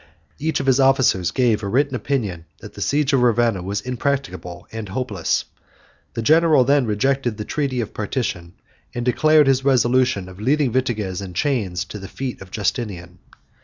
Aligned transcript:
Each 0.39 0.59
of 0.59 0.65
his 0.65 0.79
officers 0.79 1.29
gave 1.29 1.61
a 1.61 1.67
written 1.67 1.93
opinion 1.93 2.45
that 2.57 2.73
the 2.73 2.81
siege 2.81 3.13
of 3.13 3.21
Ravenna 3.21 3.61
was 3.61 3.81
impracticable 3.81 4.65
and 4.71 4.89
hopeless: 4.89 5.45
the 6.15 6.23
general 6.23 6.63
then 6.63 6.87
rejected 6.87 7.37
the 7.37 7.45
treaty 7.45 7.81
of 7.81 7.93
partition, 7.93 8.53
and 8.95 9.05
declared 9.05 9.45
his 9.45 9.59
own 9.61 9.67
resolution 9.67 10.27
of 10.27 10.41
leading 10.41 10.71
Vitiges 10.71 11.21
in 11.21 11.35
chains 11.35 11.85
to 11.85 11.99
the 11.99 12.07
feet 12.07 12.41
of 12.41 12.49
Justinian. 12.49 13.19